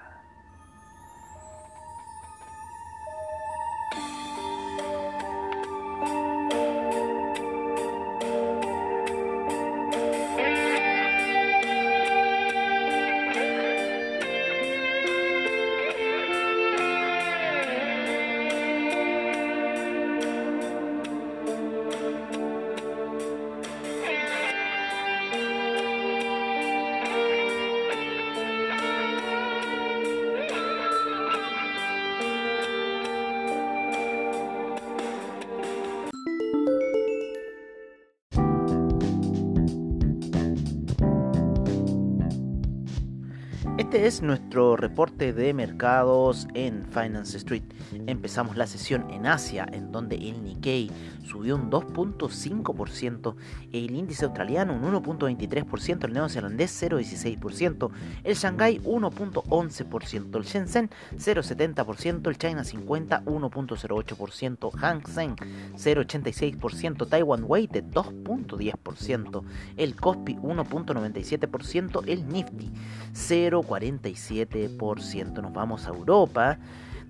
Este 43.90 44.06
es 44.06 44.22
nuestro 44.22 44.76
reporte 44.76 45.32
de 45.32 45.52
mercados 45.52 46.46
en 46.54 46.84
Finance 46.84 47.36
Street. 47.38 47.64
Empezamos 48.06 48.56
la 48.56 48.66
sesión 48.66 49.10
en 49.10 49.26
Asia, 49.26 49.66
en 49.72 49.92
donde 49.92 50.16
el 50.16 50.42
Nikkei 50.42 50.90
subió 51.24 51.56
un 51.56 51.70
2.5%, 51.70 53.34
el 53.72 53.90
índice 53.90 54.24
australiano 54.24 54.74
un 54.74 54.82
1.23%, 54.82 56.04
el 56.04 56.12
neozelandés 56.12 56.82
0.16%, 56.82 57.90
el 58.24 58.34
Shanghai 58.34 58.80
1.11%, 58.80 60.36
el 60.36 60.44
Shenzhen 60.44 60.90
0.70%, 61.16 62.28
el 62.28 62.38
China 62.38 62.64
50 62.64 63.24
1.08%, 63.24 64.72
Hang 64.74 65.06
Seng 65.06 65.36
0.86%, 65.76 67.08
Taiwan 67.08 67.44
Weighted 67.46 67.84
2.10%, 67.84 69.44
el 69.76 69.94
Kospi 69.96 70.34
1.97%, 70.36 72.02
el 72.06 72.28
Nifty 72.28 72.70
0.47%. 73.12 75.42
Nos 75.42 75.52
vamos 75.52 75.86
a 75.86 75.90
Europa 75.90 76.58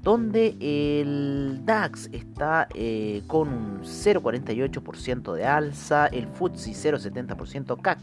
donde 0.03 0.57
el 0.61 1.65
DAX 1.65 2.11
está 2.13 2.69
eh, 2.75 3.23
con 3.27 3.49
un 3.49 3.81
0,48% 3.83 5.33
de 5.35 5.47
alza, 5.47 6.07
el 6.07 6.27
FTSE 6.27 6.73
0,70%, 6.73 7.81
CAC 7.81 7.99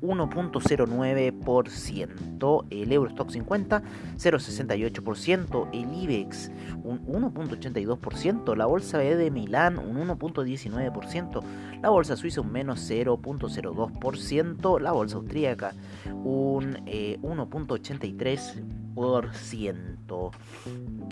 1.09%, 0.00 2.64
el 2.70 2.92
Eurostock 2.92 3.30
50 3.30 3.82
0.68%, 4.16 5.68
el 5.72 5.92
IBEX 6.02 6.52
un 6.84 7.04
1.82%, 7.06 8.56
la 8.56 8.66
bolsa 8.66 8.98
B 8.98 9.16
de 9.16 9.32
Milán 9.32 9.78
un 9.78 9.96
1.19%, 9.96 11.42
la 11.82 11.88
bolsa 11.88 12.16
suiza 12.16 12.42
un 12.42 12.52
menos 12.52 12.88
0.02%, 12.88 14.80
la 14.80 14.92
bolsa 14.92 15.16
austríaca 15.16 15.72
un 16.06 16.76
1.83%. 16.84 18.87
Eh, 18.98 19.74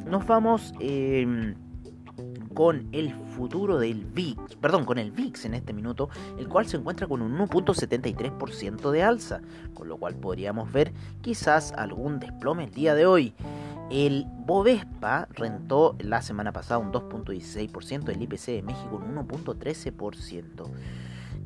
Nos 0.07 0.27
vamos... 0.27 0.75
Eh, 0.81 1.55
con 2.55 2.89
el 2.93 3.13
futuro 3.13 3.79
del 3.79 4.07
VIX, 4.07 4.57
perdón, 4.57 4.87
con 4.87 4.97
el 4.97 5.13
VIX 5.13 5.45
en 5.45 5.55
este 5.55 5.75
minuto, 5.75 6.09
el 6.39 6.49
cual 6.49 6.67
se 6.67 6.79
encuentra 6.79 7.07
con 7.07 7.21
un 7.21 7.37
1.73% 7.37 8.91
de 8.91 9.03
alza, 9.03 9.43
con 9.75 9.89
lo 9.89 9.99
cual 9.99 10.15
podríamos 10.15 10.73
ver 10.73 10.95
quizás 11.21 11.73
algún 11.73 12.19
desplome 12.19 12.65
el 12.65 12.71
día 12.71 12.95
de 12.95 13.05
hoy. 13.05 13.35
El 13.91 14.27
Bovespa 14.47 15.29
rentó 15.33 15.97
la 16.01 16.23
semana 16.23 16.53
pasada 16.53 16.79
un 16.79 16.91
2.16%, 16.93 18.09
el 18.09 18.23
IPC 18.23 18.47
de 18.47 18.63
México 18.63 19.03
un 19.05 19.15
1.13%. 19.15 20.67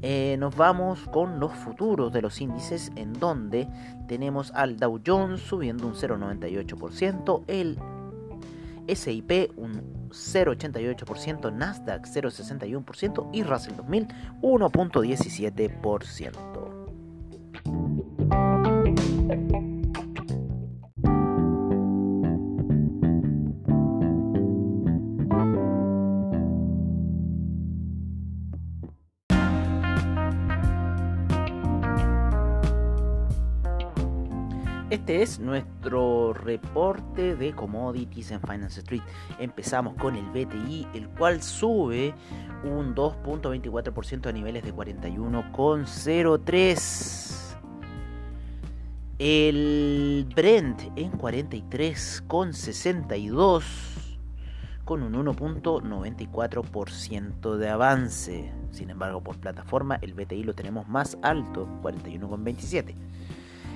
Eh, 0.03 0.37
nos 0.39 0.57
vamos 0.57 1.01
con 1.13 1.41
los 1.41 1.53
futuros 1.53 2.11
de 2.13 2.23
los 2.23 2.41
índices 2.41 2.91
en 2.97 3.13
donde 3.13 3.69
tenemos 4.09 4.51
al 4.55 4.79
Dow 4.79 4.99
Jones 5.05 5.41
subiendo 5.41 5.87
un 5.87 5.93
0.98%, 5.95 7.45
el 7.47 7.79
SIP 8.89 9.53
un 9.57 10.09
0,88%, 10.09 11.53
Nasdaq 11.53 12.07
0,61% 12.07 13.29
y 13.33 13.43
Russell 13.43 13.77
2000 13.77 14.09
1.17%. 14.41 16.70
Este 35.11 35.25
es 35.25 35.41
nuestro 35.41 36.33
reporte 36.33 37.35
de 37.35 37.53
commodities 37.53 38.31
en 38.31 38.41
Finance 38.43 38.79
Street. 38.79 39.03
Empezamos 39.41 39.97
con 39.97 40.15
el 40.15 40.25
BTI, 40.27 40.87
el 40.95 41.09
cual 41.09 41.43
sube 41.43 42.15
un 42.63 42.95
2.24% 42.95 44.29
a 44.29 44.33
niveles 44.33 44.63
de 44.63 44.73
41,03. 44.73 47.57
El 49.19 50.29
Brent 50.33 50.83
en 50.95 51.11
43,62 51.11 53.65
con 54.85 55.03
un 55.03 55.15
1.94% 55.15 57.57
de 57.57 57.69
avance. 57.69 58.53
Sin 58.71 58.91
embargo, 58.91 59.25
por 59.25 59.39
plataforma 59.39 59.99
el 60.03 60.15
BTI 60.15 60.45
lo 60.45 60.55
tenemos 60.55 60.87
más 60.87 61.19
alto, 61.21 61.67
41,27. 61.83 62.95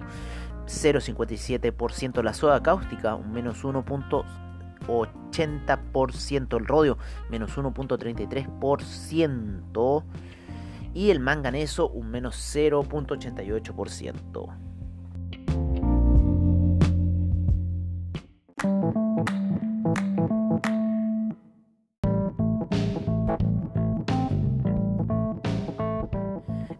0,57%, 0.67 2.23
la 2.23 2.33
soda 2.33 2.63
cáustica 2.63 3.17
un 3.17 3.33
menos 3.33 3.65
1,80%, 3.65 6.59
el 6.59 6.67
rodio 6.67 6.97
menos 7.29 7.59
1,33% 7.59 10.05
y 10.95 11.11
el 11.11 11.19
manganeso 11.19 11.89
un 11.89 12.13
menos 12.13 12.37
0,88%. 12.55 14.68
Thank 18.61 18.97
you. 18.97 19.08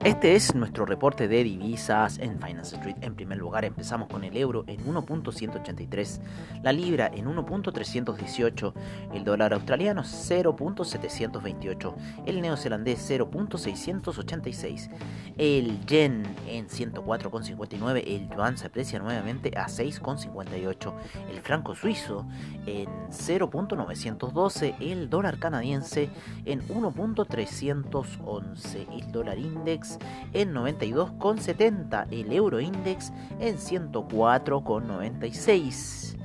Este 0.05 0.37
es 0.37 0.55
nuestro 0.55 0.87
reporte 0.87 1.27
de 1.27 1.43
divisas 1.43 2.21
en 2.21 2.41
Finance 2.41 2.77
Street. 2.77 2.95
En 3.01 3.17
primer 3.17 3.37
lugar 3.37 3.65
empezamos 3.65 4.07
con 4.07 4.23
el 4.23 4.37
euro 4.37 4.63
en 4.69 4.87
1.183, 4.87 6.21
la 6.63 6.73
libra 6.73 7.11
en 7.13 7.27
1.318, 7.27 8.75
el 9.13 9.25
dólar 9.25 9.55
australiano 9.55 10.03
0.728, 10.03 11.95
el 12.27 12.41
neozelandés 12.41 13.11
0.686, 13.11 14.89
el 15.37 15.85
yen 15.85 16.23
en 16.47 16.69
104.59, 16.69 18.05
el 18.07 18.31
yuan 18.31 18.57
se 18.57 18.69
aprecia 18.69 19.01
nuevamente 19.01 19.51
a 19.57 19.67
6.58, 19.67 20.95
el 21.29 21.41
franco 21.41 21.75
suizo 21.75 22.25
en 22.67 22.87
0.912, 23.09 24.77
el 24.79 25.11
dólar 25.11 25.41
canadiense 25.41 26.09
en 26.45 26.61
1.311, 26.69 28.87
el 28.93 29.11
dólar 29.11 29.41
index 29.41 29.89
en 30.33 30.55
92,70, 30.55 32.07
el 32.11 32.33
euro 32.33 32.61
index 32.61 33.13
en 33.41 33.57
104,96, 33.57 36.17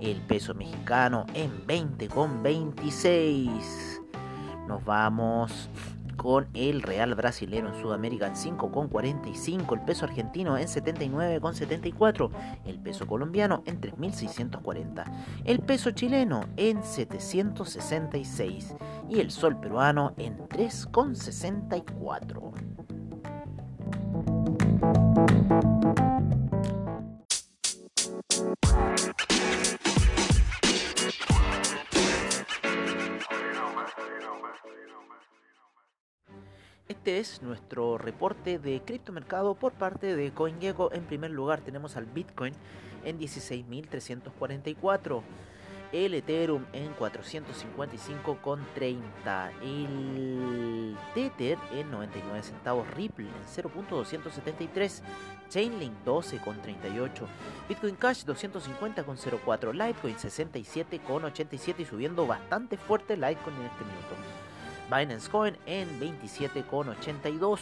el 0.00 0.22
peso 0.22 0.54
mexicano 0.54 1.26
en 1.34 1.66
20,26. 1.66 3.50
Nos 4.66 4.82
vamos 4.84 5.68
con 6.20 6.48
el 6.52 6.82
real 6.82 7.14
brasileño 7.14 7.74
en 7.74 7.80
Sudamérica 7.80 8.26
en 8.26 8.34
5,45, 8.34 9.72
el 9.72 9.80
peso 9.80 10.04
argentino 10.04 10.58
en 10.58 10.66
79,74, 10.66 12.30
el 12.66 12.78
peso 12.78 13.06
colombiano 13.06 13.62
en 13.64 13.80
3.640, 13.80 15.04
el 15.46 15.60
peso 15.60 15.92
chileno 15.92 16.44
en 16.58 16.82
766 16.82 18.74
y 19.08 19.20
el 19.20 19.30
sol 19.30 19.58
peruano 19.58 20.12
en 20.18 20.36
3,64. 20.46 22.99
Este 37.00 37.18
es 37.18 37.42
nuestro 37.42 37.98
reporte 37.98 38.58
de 38.58 38.80
criptomercado 38.80 39.54
por 39.54 39.72
parte 39.72 40.16
de 40.16 40.32
CoinGecko. 40.32 40.92
En 40.92 41.04
primer 41.04 41.30
lugar 41.30 41.60
tenemos 41.60 41.96
al 41.96 42.06
Bitcoin 42.06 42.54
en 43.04 43.18
16.344 43.18 45.22
el 45.92 46.14
Ethereum 46.14 46.64
en 46.72 46.96
455,30, 46.96 49.50
el 49.62 50.96
Tether 51.14 51.58
en 51.72 51.90
99 51.90 52.42
centavos, 52.42 52.90
Ripple 52.90 53.26
en 53.26 53.32
0.273, 53.64 55.02
Chainlink 55.48 55.92
12,38, 56.04 57.26
Bitcoin 57.68 57.96
Cash 57.96 58.24
250,04, 58.24 59.72
Litecoin 59.72 60.16
67,87 60.16 61.80
y 61.80 61.84
subiendo 61.84 62.24
bastante 62.26 62.76
fuerte 62.76 63.16
Litecoin 63.16 63.56
en 63.56 63.66
este 63.66 63.84
minuto. 63.84 64.14
Binance 64.88 65.28
Coin 65.30 65.56
en 65.66 66.00
27,82, 66.00 67.60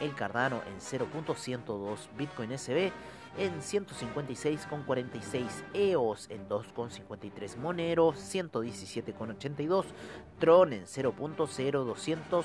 el 0.00 0.14
Cardano 0.14 0.62
en 0.66 0.78
0.102, 0.80 2.08
Bitcoin 2.16 2.56
SB 2.56 2.92
en 3.36 3.60
156,46, 3.60 5.64
EOS 5.74 6.30
en 6.30 6.48
2,53, 6.48 7.56
Monero 7.56 8.12
117,82, 8.12 9.84
Tron 10.38 10.72
en 10.72 10.84
0.0200 10.84 12.44